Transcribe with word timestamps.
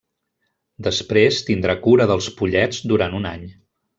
Després 0.87 1.37
tindrà 1.51 1.77
cura 1.85 2.09
dels 2.13 2.31
pollets 2.41 2.83
durant 2.93 3.15
un 3.21 3.31
any. 3.37 3.45